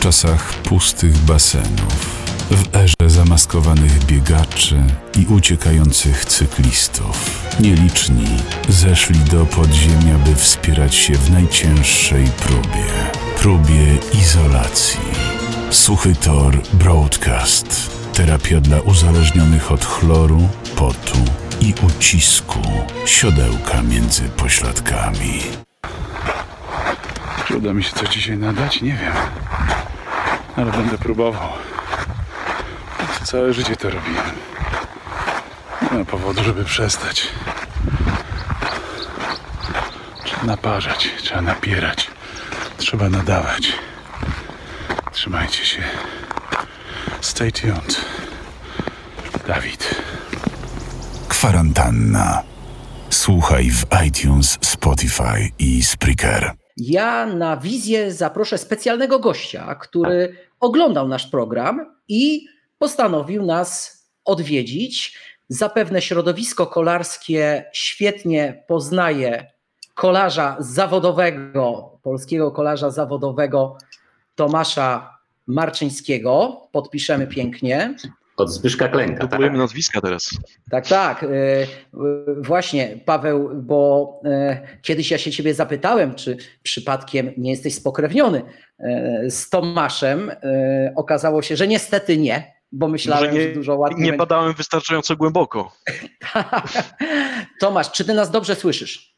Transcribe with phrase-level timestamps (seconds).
[0.00, 4.82] czasach pustych basenów, w erze zamaskowanych biegaczy
[5.18, 8.36] i uciekających cyklistów, nieliczni
[8.68, 15.00] zeszli do podziemia, by wspierać się w najcięższej próbie próbie izolacji.
[15.70, 17.90] Suchy Tor Broadcast.
[18.12, 21.18] Terapia dla uzależnionych od chloru, potu
[21.60, 22.58] i ucisku.
[23.04, 25.42] Siodełka między pośladkami.
[27.46, 28.82] Czy uda mi się coś dzisiaj nadać?
[28.82, 29.12] Nie wiem.
[30.56, 31.48] Ale będę próbował.
[33.24, 34.30] Całe życie to robiłem.
[35.92, 37.28] Nie ma powodu, żeby przestać.
[40.24, 42.10] Trzeba naparzać, trzeba napierać,
[42.76, 43.72] trzeba nadawać.
[45.12, 45.82] Trzymajcie się.
[47.20, 48.04] Stay tuned.
[49.46, 49.94] Dawid.
[51.28, 52.42] Kwarantanna.
[53.10, 56.59] Słuchaj w iTunes, Spotify i Spreaker.
[56.76, 62.46] Ja na wizję zaproszę specjalnego gościa, który oglądał nasz program i
[62.78, 65.18] postanowił nas odwiedzić.
[65.48, 69.46] Zapewne środowisko kolarskie świetnie poznaje
[69.94, 73.76] kolarza zawodowego, polskiego kolarza zawodowego
[74.34, 76.60] Tomasza Marczyńskiego.
[76.72, 77.94] Podpiszemy pięknie.
[78.36, 79.20] Od Zbyszka Klęka.
[79.26, 79.58] Dublujemy Tak?
[79.62, 80.30] nazwiska teraz.
[80.70, 81.22] Tak, tak.
[81.22, 81.66] y,
[82.42, 88.42] Właśnie, Paweł, bo y, kiedyś ja się ciebie zapytałem, czy przypadkiem nie jesteś spokrewniony
[89.26, 90.30] y, z Tomaszem.
[90.96, 94.00] Okazało się, że niestety nie, bo myślałem, nie- że dużo łatwiej.
[94.00, 94.18] Nie będzie.
[94.18, 95.72] badałem wystarczająco głęboko.
[97.60, 99.09] Tomasz, czy ty nas dobrze słyszysz?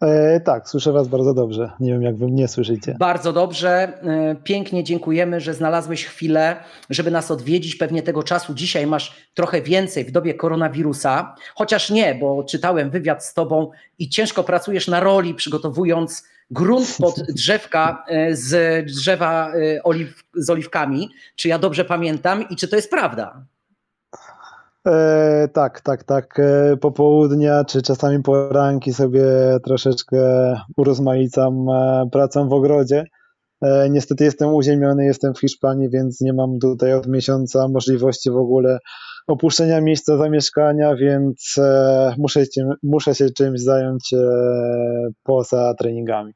[0.00, 1.70] E, tak, słyszę Was bardzo dobrze.
[1.80, 2.96] Nie wiem, jak Wy mnie słyszycie.
[2.98, 3.92] Bardzo dobrze.
[4.32, 6.56] Y, Pięknie dziękujemy, że znalazłeś chwilę,
[6.90, 7.76] żeby nas odwiedzić.
[7.76, 13.24] Pewnie tego czasu dzisiaj masz trochę więcej w dobie koronawirusa, chociaż nie, bo czytałem wywiad
[13.24, 19.52] z tobą i ciężko pracujesz na roli, przygotowując grunt pod drzewka y, z drzewa
[19.84, 21.08] oliw, z oliwkami.
[21.36, 23.44] Czy ja dobrze pamiętam i czy to jest prawda?
[24.86, 26.38] E, tak, tak, tak.
[26.38, 29.24] E, popołudnia czy czasami poranki sobie
[29.64, 30.16] troszeczkę
[30.76, 33.04] urozmaicam e, pracą w ogrodzie.
[33.62, 38.36] E, niestety jestem uziemiony, jestem w Hiszpanii, więc nie mam tutaj od miesiąca możliwości w
[38.36, 38.78] ogóle
[39.26, 44.18] opuszczenia miejsca zamieszkania, więc e, muszę, się- muszę się czymś zająć e,
[45.22, 46.32] poza treningami.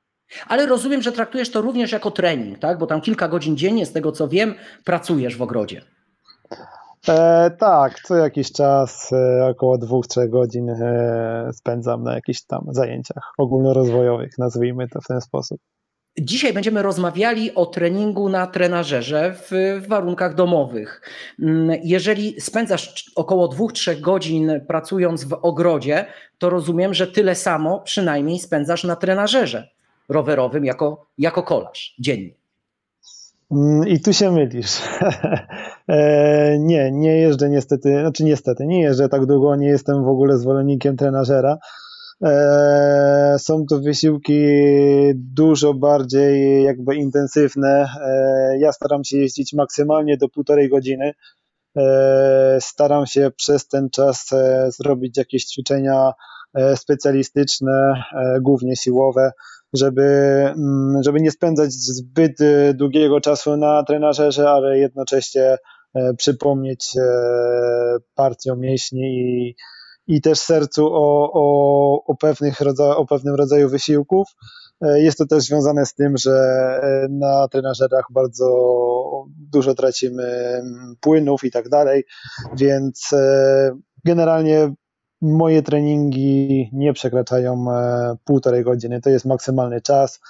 [0.49, 2.79] Ale rozumiem, że traktujesz to również jako trening, tak?
[2.79, 4.55] Bo tam kilka godzin dziennie, z tego co wiem,
[4.85, 5.94] pracujesz w ogrodzie.
[7.09, 12.65] E, tak, co jakiś czas, e, około dwóch, trzech godzin e, spędzam na jakichś tam
[12.69, 15.61] zajęciach ogólnorozwojowych, nazwijmy to w ten sposób.
[16.21, 19.51] Dzisiaj będziemy rozmawiali o treningu na trenażerze w,
[19.83, 21.03] w warunkach domowych.
[21.43, 26.07] Mm, Jeżeli spędzasz około 2-3 godzin pracując w ogrodzie,
[26.39, 29.69] to rozumiem, że tyle samo przynajmniej spędzasz na trenażerze
[30.09, 32.44] rowerowym jako, jako kolarz dziennie.
[33.51, 34.81] Mm, I tu się mylisz.
[35.89, 40.39] E, nie, nie jeżdżę niestety, znaczy niestety, nie jeżdżę tak długo, nie jestem w ogóle
[40.39, 41.59] zwolennikiem trenażera.
[42.25, 44.35] E, Są to wysiłki
[45.15, 47.87] dużo bardziej jakby intensywne.
[48.07, 51.13] E, Ja staram się jeździć maksymalnie do półtorej godziny.
[52.61, 54.31] Staram się przez ten czas
[54.79, 56.13] zrobić jakieś ćwiczenia
[56.77, 59.33] specjalistyczne, e, głównie siłowe,
[59.73, 60.03] żeby,
[60.57, 65.57] mm, żeby nie spędzać zbyt e, długiego czasu na trenażerze, ale jednocześnie
[65.95, 67.03] e, przypomnieć e,
[68.15, 69.57] partią mięśni i,
[70.07, 74.29] i też sercu o, o, o, pewnych rodza, o pewnym rodzaju wysiłków.
[74.83, 78.47] E, Jest to też związane z tym, że e, na trenażerach bardzo
[79.53, 82.05] dużo tracimy mm, płynów i tak dalej,
[82.57, 84.75] więc e, generalnie
[85.25, 89.01] moje treningi nie przekraczają e, półtorej godziny.
[89.01, 90.21] To jest maksymalny czas.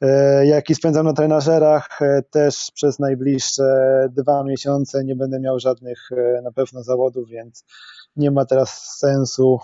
[0.00, 3.64] E, Jaki spędzam na trenażerach, e, też przez najbliższe
[4.10, 6.08] dwa miesiące nie będę miał żadnych
[6.42, 7.64] na pewno zawodów, więc
[8.16, 9.58] nie ma teraz sensu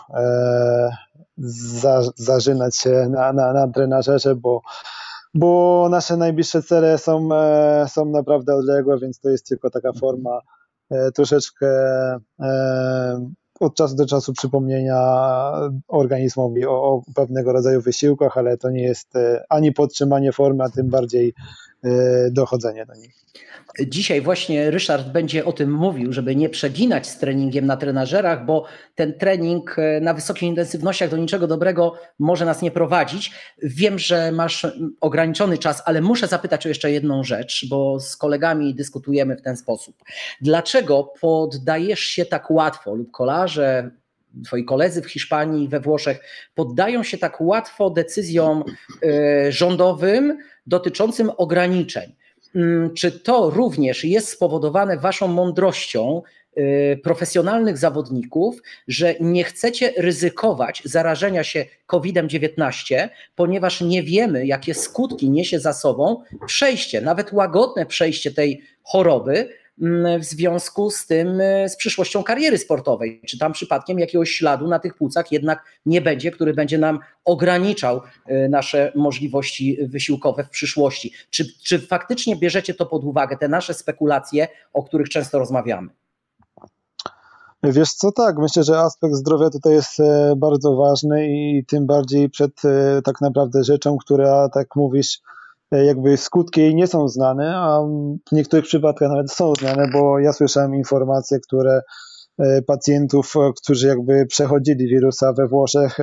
[1.38, 4.62] za, zażynać się na, na, na trenażerze, bo,
[5.34, 7.28] bo nasze najbliższe cele są,
[7.88, 10.40] są naprawdę odległe, więc to jest tylko taka forma
[11.14, 11.66] troszeczkę
[13.60, 15.00] od czasu do czasu przypomnienia
[15.88, 20.68] organizmowi o, o pewnego rodzaju wysiłkach, ale to nie jest e, ani podtrzymanie formy, a
[20.68, 21.34] tym bardziej
[21.84, 23.14] e, dochodzenie do nich.
[23.86, 28.64] Dzisiaj właśnie Ryszard będzie o tym mówił, żeby nie przeginać z treningiem na trenażerach, bo
[28.94, 33.32] ten trening e, na wysokich intensywnościach do niczego dobrego może nas nie prowadzić.
[33.62, 34.66] Wiem, że masz
[35.00, 39.56] ograniczony czas, ale muszę zapytać o jeszcze jedną rzecz, bo z kolegami dyskutujemy w ten
[39.56, 39.96] sposób.
[40.40, 43.90] Dlaczego poddajesz się tak łatwo lub kolarze,
[44.44, 46.20] twoi koledzy w Hiszpanii we Włoszech
[46.54, 48.64] poddają się tak łatwo decyzjom
[49.02, 52.12] e, rządowym dotyczącym ograniczeń?
[52.54, 56.22] mm, czy to również jest spowodowane Waszą mądrością
[56.58, 65.30] y, profesjonalnych zawodników, że nie chcecie ryzykować zarażenia się COVID-19, ponieważ nie wiemy, jakie skutki
[65.30, 69.59] niesie za sobą przejście, nawet łagodne przejście tej choroby,
[70.20, 73.22] w związku z tym, y, z przyszłością kariery sportowej.
[73.26, 78.00] Czy tam przypadkiem jakiegoś śladu na tych płucach jednak nie będzie, który będzie nam ograniczał
[78.30, 81.12] y, nasze możliwości wysiłkowe w przyszłości?
[81.30, 85.88] Czy, czy faktycznie bierzecie to pod uwagę, te nasze spekulacje, o których często rozmawiamy?
[87.62, 92.30] Wiesz co, tak, myślę, że aspekt zdrowia tutaj jest e, bardzo ważny i tym bardziej
[92.30, 95.20] przed e, tak naprawdę rzeczą, która, tak mówisz, e,
[95.72, 97.80] jakby skutki jej nie są znane, a
[98.30, 101.80] w niektórych przypadkach nawet są znane, bo ja słyszałem informacje, które
[102.66, 105.98] pacjentów, którzy jakby przechodzili wirusa we Włoszech,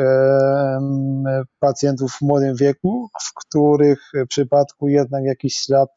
[1.59, 5.89] pacjentów w młodym wieku, w których przypadku jednak jakiś ślad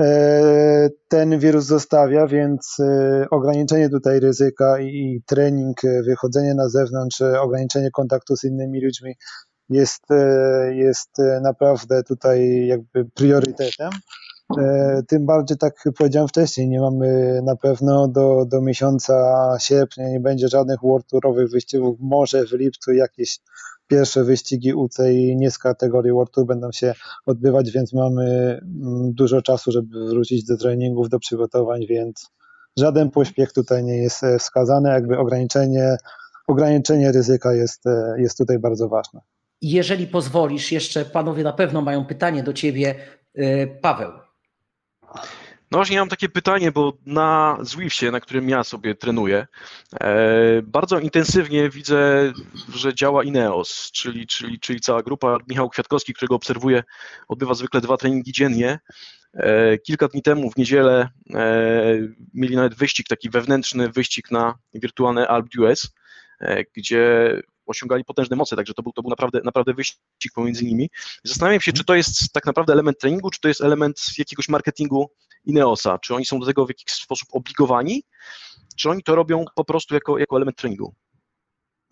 [0.00, 7.20] E, ten wirus zostawia, więc e, ograniczenie tutaj ryzyka i trening, e, wychodzenie na zewnątrz,
[7.20, 9.14] ograniczenie kontaktu z innymi ludźmi
[9.72, 10.04] jest,
[10.72, 11.10] jest
[11.42, 13.90] naprawdę tutaj jakby priorytetem.
[15.08, 19.14] Tym bardziej, tak jak powiedziałem wcześniej, nie mamy na pewno do, do miesiąca
[19.60, 23.38] sierpnia, nie będzie żadnych World Tourowych wyścigów, może w lipcu jakieś
[23.92, 26.94] pierwsze wyścigi UC i nie z kategorii World Tour będą się
[27.26, 28.24] odbywać, więc mamy
[28.62, 32.30] mm, dużo czasu, żeby wrócić do treningów, do przygotowań, więc
[32.78, 35.96] żaden pośpiech tutaj nie jest e, wskazany, jakby ograniczenie,
[36.48, 39.20] ograniczenie ryzyka jest, e, jest tutaj bardzo ważne.
[39.62, 42.94] Jeżeli pozwolisz, jeszcze panowie na pewno mają pytanie do ciebie.
[43.34, 44.12] E, Paweł.
[45.70, 49.46] No właśnie, mam takie pytanie, bo na Zwiftie, na którym ja sobie trenuję,
[50.00, 52.32] e, bardzo intensywnie widzę,
[52.74, 55.38] że działa Ineos, czyli, czyli, czyli cała grupa.
[55.48, 56.82] Michał Kwiatkowski, którego obserwuję,
[57.28, 58.78] odbywa zwykle dwa treningi dziennie.
[59.34, 61.08] E, kilka dni temu, w niedzielę,
[62.34, 65.46] mieli nawet wyścig, taki wewnętrzny wyścig na wirtualne Alp
[66.40, 70.90] e, gdzie osiągali potężne moce, także to był, to był naprawdę, naprawdę wyścig pomiędzy nimi.
[71.24, 75.10] Zastanawiam się, czy to jest tak naprawdę element treningu, czy to jest element jakiegoś marketingu
[75.44, 75.98] Ineosa?
[75.98, 78.02] Czy oni są do tego w jakiś sposób obligowani,
[78.76, 80.94] czy oni to robią po prostu jako, jako element treningu?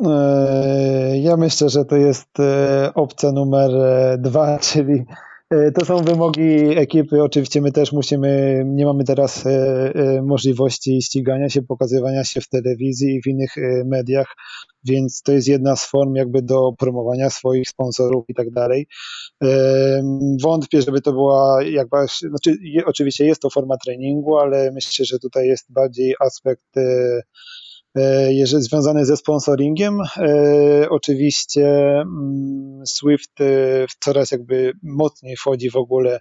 [0.06, 5.04] E, ja myślę, że to jest e, opcja numer e, dwa, czyli
[5.74, 7.22] to są wymogi ekipy.
[7.22, 9.44] Oczywiście my też musimy, nie mamy teraz
[10.22, 13.50] możliwości ścigania się, pokazywania się w telewizji i w innych
[13.84, 14.34] mediach
[14.84, 18.86] więc to jest jedna z form jakby do promowania swoich sponsorów i tak dalej.
[20.42, 22.56] Wątpię, żeby to była jakby, znaczy
[22.86, 27.22] oczywiście jest to forma treningu, ale myślę, że tutaj jest bardziej aspekt e, e,
[28.28, 30.00] jeżeli związany ze sponsoringiem.
[30.00, 33.32] E, oczywiście mm, Swift
[34.00, 36.20] coraz jakby mocniej wchodzi w ogóle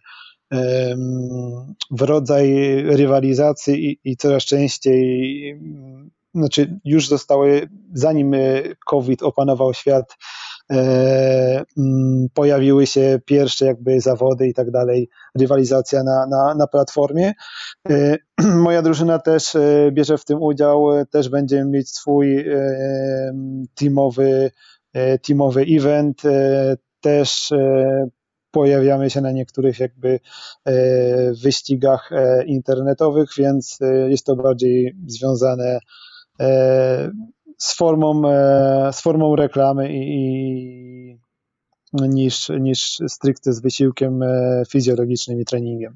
[1.91, 5.59] w rodzaj rywalizacji i, i coraz częściej
[6.33, 10.38] znaczy już zostały, zanim e, COVID opanował świat, e, mm,
[12.33, 17.33] pojawiły się pierwsze jakby zawody i tak dalej, rywalizacja na, na, na platformie.
[17.89, 18.17] E,
[18.65, 19.57] moja drużyna też
[19.91, 22.45] bierze w tym udział, też będziemy mieć swój
[23.75, 24.51] teamowy,
[25.21, 26.21] teamowy event,
[27.01, 27.53] też
[28.51, 30.19] pojawiamy się na niektórych jakby
[31.43, 32.09] wyścigach
[32.45, 33.79] internetowych, więc
[34.09, 35.79] jest to bardziej związane
[36.39, 37.11] E,
[37.59, 39.99] z formą, e, z formą reklamy i,
[41.93, 45.95] i niż, niż stricte z wysiłkiem e, fizjologicznym i treningiem.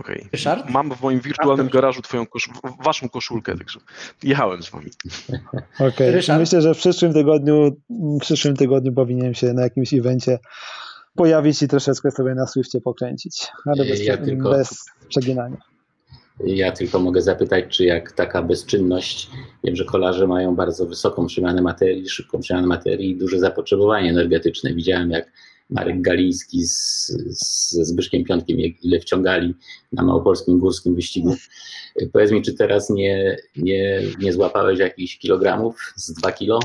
[0.00, 0.28] Okej.
[0.42, 0.72] Okay.
[0.72, 2.50] Mam w moim wirtualnym garażu twoją kosz
[2.84, 3.80] waszą koszulkę, także
[4.22, 4.90] jechałem z wami.
[5.74, 6.20] Okej.
[6.20, 6.38] Okay.
[6.38, 10.38] Myślę, że w przyszłym tygodniu, w przyszłym tygodniu powinienem się na jakimś evencie
[11.14, 14.50] pojawić i troszeczkę sobie na Swiftie pokręcić, ale bez, ja tylko...
[14.50, 15.75] bez przeginania.
[16.44, 19.30] Ja tylko mogę zapytać, czy jak taka bezczynność,
[19.64, 24.74] wiem, że kolarze mają bardzo wysoką przemianę materii, szybką przemianę materii i duże zapotrzebowanie energetyczne.
[24.74, 25.32] Widziałem, jak
[25.70, 27.06] Marek Galiński z,
[27.70, 29.54] ze Zbyszkiem Piątkiem, ile wciągali
[29.92, 31.34] na małopolskim górskim wyścigu.
[32.12, 36.60] Powiedz mi, czy teraz nie, nie, nie złapałeś jakichś kilogramów z dwa kilo?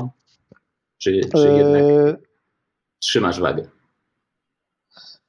[0.98, 2.16] Czy, czy jednak e,
[2.98, 3.81] trzymasz wagę?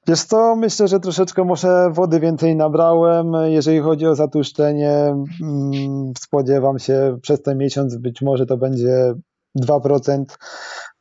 [0.08, 3.34] Wiesz co, myślę, że troszeczkę może wody więcej nabrałem.
[3.46, 9.14] Jeżeli chodzi o zatłuszczenie, mm, spodziewam się przez ten miesiąc być może to będzie
[9.56, 10.38] 2%.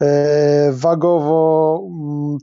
[0.02, 2.38] E, wagowo mm,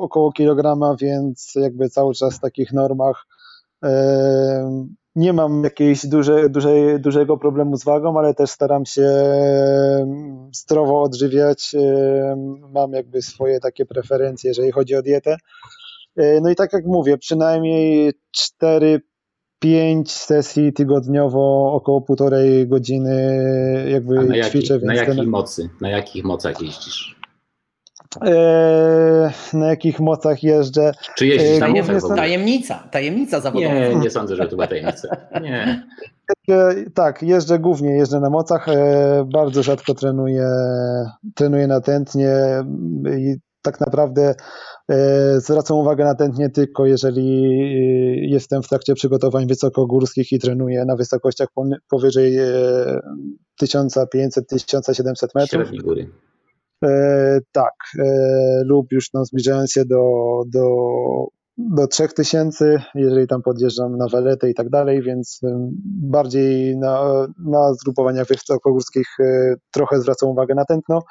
[0.00, 3.26] około kilograma, więc jakby cały czas w takich normach.
[5.16, 11.02] Nie mam jakiegoś duże, duże, dużego problemu z wagą, ale też staram się mm, zdrowo
[11.02, 11.74] odżywiać.
[12.74, 15.36] Mam jakby swoje takie preferencje, jeżeli chodzi o dietę.
[16.16, 19.00] E, no i tak jak mówię, przynajmniej 4
[19.58, 23.44] 5 sesji tygodniowo, około półtorej godziny
[23.90, 24.74] jakby A na, jaki, ćwiczę.
[24.74, 25.70] na więc jakiej ten- mocy?
[25.80, 27.15] Na jakich mocach jeździsz?
[28.22, 30.92] E, na jakich mocach jeżdżę?
[31.16, 32.16] Czy jeździsz E, na głównie mocach są-?
[32.16, 33.74] Tajemnica, tajemnica zawodowa.
[33.74, 35.08] Nie, nie sądzę, że to była tajemnica.
[35.42, 35.86] Nie.
[36.94, 40.48] Tak, jeżdżę głównie, jeżdżę na mocach, e, bardzo rzadko trenuję,
[41.34, 42.30] trenuję na tętnie
[43.18, 44.34] i tak naprawdę
[44.90, 47.50] e, zwracam uwagę na tętnie tylko jeżeli
[48.30, 51.48] jestem w trakcie przygotowań wysokogórskich i trenuję na wysokościach
[51.88, 52.46] powyżej e,
[53.62, 55.48] 1500-1700 metrów.
[55.48, 56.10] Średniej góry.
[56.84, 58.04] E, tak, e,
[58.64, 60.02] lub już no, zbliżając się do,
[60.46, 60.66] do,
[61.58, 67.74] do 3000, jeżeli tam podjeżdżam na weletę i tak dalej, więc em, bardziej na, na
[67.74, 71.02] zgrupowaniach wysokogórskich e, trochę zwracam uwagę na tętno,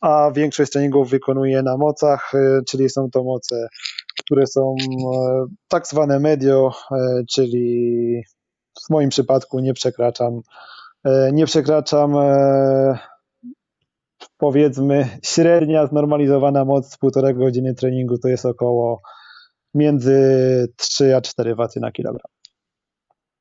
[0.00, 3.68] a większość treningów wykonuję na mocach, e, czyli są to moce,
[4.24, 4.74] które są
[5.14, 8.22] e, tak zwane medio, e, czyli
[8.86, 10.40] w moim przypadku nie przekraczam
[11.04, 12.98] e, nie przekraczam e,
[14.36, 19.02] powiedzmy średnia znormalizowana moc półtorej godziny treningu to jest około
[19.74, 20.18] między
[20.76, 22.26] 3 a 4 waty na kilogram.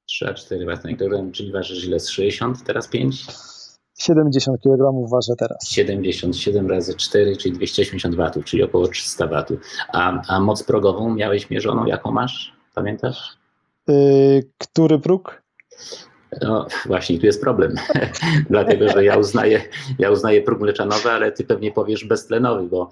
[0.06, 2.00] 3 a 4 W na kilogram, czyli ważysz ile?
[2.00, 3.26] Z 60, teraz 5?
[4.00, 5.70] 70 kg ważę teraz.
[5.70, 9.60] 77 razy 4, czyli 280 watów, czyli około 300 watów.
[9.94, 12.54] A, a moc progową miałeś mierzoną, jaką masz?
[12.76, 13.38] Pamiętasz?
[13.88, 15.44] Yy, który próg?
[16.42, 17.76] No właśnie, tu jest problem.
[18.50, 19.62] Dlatego, że ja uznaję,
[20.00, 22.90] ja uznaję próg mleczanowy, ale ty pewnie powiesz beztlenowy, bo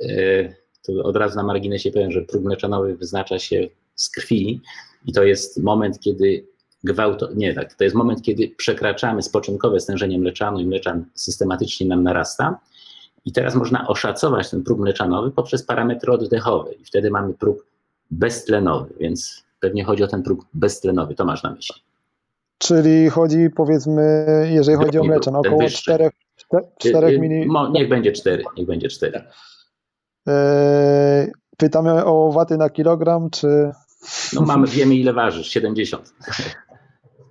[0.00, 0.54] yy,
[0.86, 4.60] tu od razu na marginesie powiem, że próg mleczanowy wyznacza się z krwi
[5.06, 6.46] i to jest moment, kiedy
[6.84, 12.02] gwałto, nie tak, to jest moment, kiedy przekraczamy spoczynkowe stężenie mleczanu i mleczan systematycznie nam
[12.02, 12.60] narasta.
[13.24, 17.66] I teraz można oszacować ten próg mleczanowy poprzez parametry oddechowe i wtedy mamy próg
[18.10, 21.82] beztlenowy, więc pewnie chodzi o ten próg beztlenowy, to masz na myśli.
[22.58, 25.82] Czyli chodzi powiedzmy, jeżeli chodzi o próg, ten około wyższy.
[25.82, 26.10] 4,
[26.78, 27.50] 4 Yy, mili...
[27.72, 29.24] Niech będzie 4, niech będzie 4.
[30.26, 30.32] Yy,
[31.56, 33.70] pytamy o waty na kilogram, czy...
[34.32, 36.14] No mamy, wiemy ile ważysz, 70.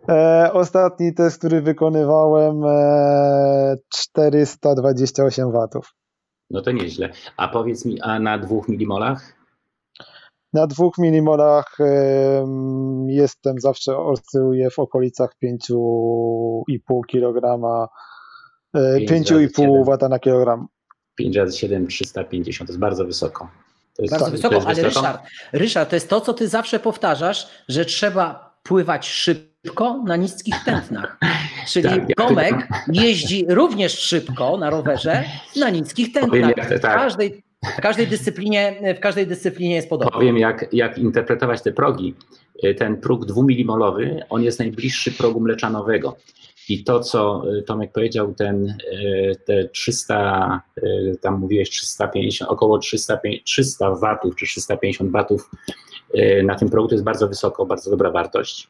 [0.10, 5.94] E, ostatni test, który wykonywałem, e, 428 watów.
[6.50, 7.10] No to nieźle.
[7.38, 9.37] A powiedz mi, a na dwóch milimolach?
[10.58, 17.60] Na dwóch milimolach em, jestem zawsze oscyluję w okolicach 5,5 kg,
[18.74, 19.84] e, Pięć razy 5,5 siedem.
[19.84, 20.68] wata na kilogram.
[21.16, 22.68] 5 razy 7, 350.
[22.68, 23.48] To jest bardzo wysoko.
[23.96, 24.88] To jest, Bardzo wysoko, ale wysoko?
[24.88, 25.22] Ryszard,
[25.54, 31.18] Ryszard, to jest to, co ty zawsze powtarzasz, że trzeba pływać szybko na niskich tętnach.
[31.72, 35.24] Czyli Tak, ja Tomek jeździ również szybko na rowerze
[35.56, 36.52] na niskich tętnach.
[36.70, 37.44] W tak, każdej,
[37.78, 40.12] w każdej dyscyplinie, w każdej dyscyplinie jest podobnie.
[40.12, 42.16] powiem jak, jak interpretować te progi.
[42.64, 46.18] Y, Ten próg dwumilimolowy, on jest najbliższy progu mleczanowego.
[46.70, 52.78] I to, co y, Tomek powiedział, ten, y, te 300, y, tam mówiłeś 350, około
[52.80, 55.50] 300, 300 watów czy 350 watów
[56.44, 58.70] na tym progu, to jest bardzo wysoko, bardzo dobra wartość.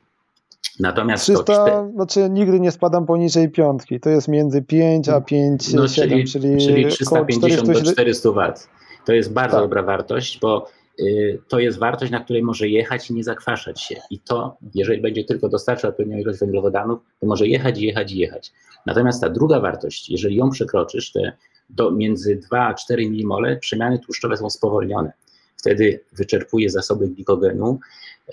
[0.79, 3.99] Natomiast to 300, czte- znaczy nigdy nie spadam poniżej piątki.
[3.99, 8.31] To jest między 5 a 5,7, no, czyli, czyli, czyli około 350 do 400 400
[8.31, 8.69] Wat.
[9.05, 9.63] To jest bardzo Tak.
[9.63, 10.67] dobra wartość, bo
[10.99, 13.95] y, to jest wartość, na której może jechać i nie zakwaszać się.
[14.09, 18.17] I to, jeżeli będzie tylko dostarczał odpowiednią ilość węglowodanów, to może jechać i jechać i
[18.17, 18.51] jechać.
[18.85, 21.31] Natomiast ta druga wartość, jeżeli ją przekroczysz, te
[21.69, 25.11] do między 2 a 4 milimole przemiany tłuszczowe są spowolnione.
[25.57, 27.79] Wtedy wyczerpuje zasoby glikogenu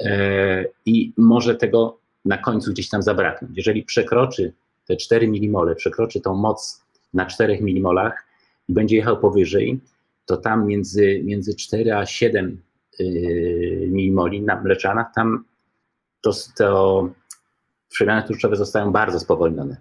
[0.00, 3.56] e, i może tego na końcu gdzieś tam zabraknąć.
[3.56, 4.52] Jeżeli przekroczy
[4.86, 8.26] te 4 milimole, przekroczy tą moc na 4 milimolach
[8.68, 9.80] i będzie jechał powyżej,
[10.26, 12.62] to tam między, między 4 a 7
[12.98, 15.44] yy, milimoli na mleczanach, tam
[16.20, 17.08] to, to
[17.88, 19.76] przemiany tłuszczowe zostają bardzo spowolnione.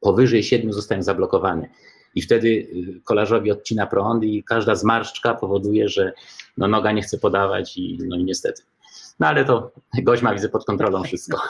[0.00, 1.68] Powyżej 7 zostają zablokowane.
[2.14, 6.12] I wtedy yy, kolarzowi odcina prąd i każda zmarszczka powoduje, że
[6.56, 8.62] no, noga nie chce podawać i no i niestety.
[9.20, 11.42] No ale to gość ma widzę pod kontrolą wszystko.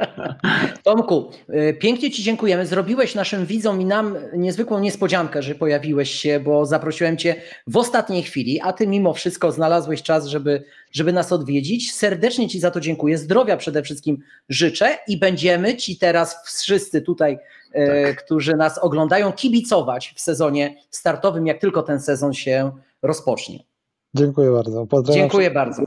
[0.82, 2.66] Tomku, y, pięknie Ci dziękujemy.
[2.66, 7.36] Zrobiłeś naszym widzom i nam niezwykłą niespodziankę, że pojawiłeś się, bo zaprosiłem Cię
[7.66, 11.94] w ostatniej chwili, a Ty mimo wszystko znalazłeś czas, żeby, żeby nas odwiedzić.
[11.94, 13.18] Serdecznie Ci za to dziękuję.
[13.18, 17.38] Zdrowia przede wszystkim życzę i będziemy Ci teraz wszyscy tutaj,
[17.72, 22.72] e, którzy nas oglądają, kibicować w sezonie startowym, jak tylko ten sezon się
[23.02, 23.69] rozpocznie.
[24.14, 24.86] Dziękuję bardzo.
[24.86, 25.82] Pozdrawiam Dziękuję bardzo.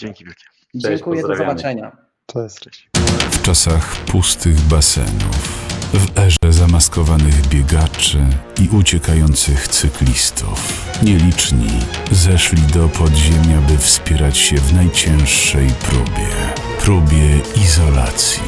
[0.00, 0.44] Dzięki wielkie.
[0.74, 1.96] Dziękuję, do zobaczenia.
[2.26, 2.58] Cześć.
[2.58, 2.90] Cześć.
[3.30, 8.18] W czasach pustych basenów W erze zamaskowanych biegaczy
[8.62, 11.70] i uciekających cyklistów, nieliczni
[12.12, 18.42] zeszli do podziemia, by wspierać się w najcięższej próbie próbie izolacji.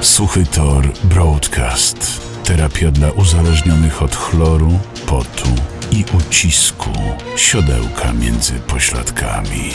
[0.00, 2.20] Suchy Tor Broadcast.
[2.44, 4.70] Terapia dla uzależnionych od chloru,
[5.06, 6.90] potu i ucisku.
[7.36, 9.72] Siodełka między pośladkami.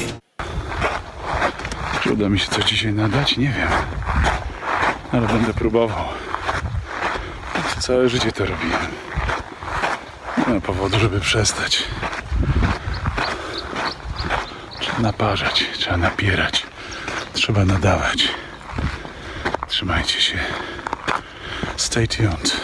[2.03, 3.37] Czy uda mi się coś dzisiaj nadać?
[3.37, 3.69] Nie wiem.
[5.11, 6.05] Ale będę próbował.
[7.79, 8.87] Całe życie to robiłem.
[10.47, 11.83] Nie ma powodu, żeby przestać.
[14.79, 16.65] Trzeba naparzać, trzeba napierać,
[17.33, 18.27] trzeba nadawać.
[19.67, 20.39] Trzymajcie się.
[21.77, 22.61] Stay tuned.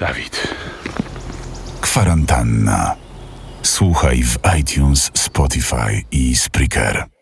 [0.00, 0.35] Dawid.
[1.96, 2.94] Kwarantanna.
[3.62, 7.15] Słuchaj w iTunes, Spotify i Spreaker.